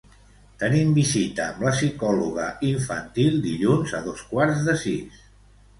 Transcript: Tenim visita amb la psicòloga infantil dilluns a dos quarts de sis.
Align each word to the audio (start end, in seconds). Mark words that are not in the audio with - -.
Tenim 0.61 0.95
visita 0.95 1.43
amb 1.49 1.61
la 1.67 1.75
psicòloga 1.77 2.49
infantil 2.73 3.39
dilluns 3.47 3.97
a 4.01 4.05
dos 4.11 4.29
quarts 4.33 4.69
de 4.71 4.79
sis. 4.89 5.27